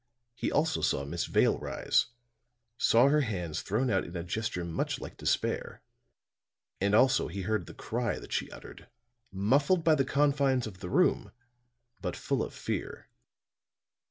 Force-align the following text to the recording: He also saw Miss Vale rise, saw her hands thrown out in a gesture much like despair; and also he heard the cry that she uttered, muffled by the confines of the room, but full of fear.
He 0.33 0.51
also 0.51 0.81
saw 0.81 1.05
Miss 1.05 1.25
Vale 1.27 1.59
rise, 1.59 2.07
saw 2.75 3.09
her 3.09 3.21
hands 3.21 3.61
thrown 3.61 3.91
out 3.91 4.03
in 4.03 4.17
a 4.17 4.23
gesture 4.23 4.65
much 4.65 4.99
like 4.99 5.15
despair; 5.15 5.83
and 6.81 6.95
also 6.95 7.27
he 7.27 7.43
heard 7.43 7.67
the 7.67 7.75
cry 7.75 8.17
that 8.17 8.33
she 8.33 8.49
uttered, 8.49 8.87
muffled 9.31 9.83
by 9.83 9.93
the 9.93 10.03
confines 10.03 10.65
of 10.65 10.79
the 10.79 10.89
room, 10.89 11.31
but 12.01 12.15
full 12.15 12.41
of 12.41 12.51
fear. 12.51 13.09